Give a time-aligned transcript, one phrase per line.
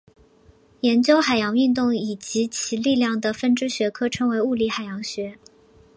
[0.79, 5.37] 研究海洋运动以及其力量的分支学科称为物理海洋学。